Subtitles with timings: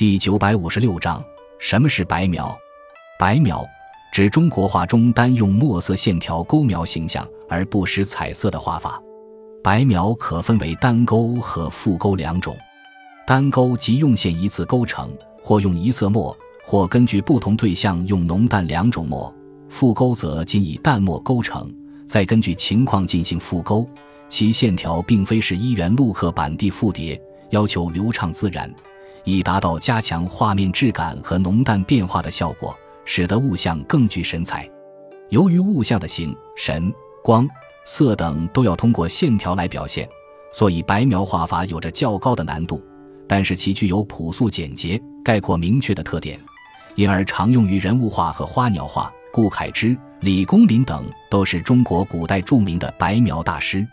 [0.00, 1.22] 第九百五十六章：
[1.58, 2.58] 什么是白描？
[3.18, 3.62] 白描
[4.10, 8.98] 指中国画中单用墨色线条勾描形象而不施彩色的画法。
[9.62, 12.56] 白描可分为单勾和复勾两种。
[13.26, 15.10] 单勾即用线一次勾成，
[15.42, 19.30] 或用一色墨，或根据不同对象用浓淡两种墨。
[19.68, 21.70] 复勾则仅以淡墨勾成，
[22.06, 23.86] 再根据情况进行复勾。
[24.30, 27.20] 其线条并非是一元陆刻板地复叠，
[27.50, 28.74] 要求流畅自然，
[29.24, 34.68] 以达到加强画面质感和浓淡变化的效果，使得物象更具神采。
[35.28, 37.48] 由于物象的形、神、光、
[37.84, 40.08] 色等都要通过线条来表现，
[40.52, 42.82] 所以白描画法有着较高的难度。
[43.28, 46.40] 但是其具有朴素简洁、概括明确的特点，
[46.96, 49.12] 因而常用于人物画和花鸟画。
[49.32, 53.86] 顾恺之、李公麟等都是中国古代著名的白描大师。